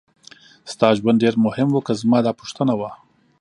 ستا 0.71 0.87
ژوند 0.97 1.21
ډېر 1.23 1.35
مهم 1.45 1.69
و 1.71 1.79
که 1.87 1.93
زما 2.01 2.19
دا 2.25 2.31
پوښتنه 2.39 2.73
وه. 2.79 2.89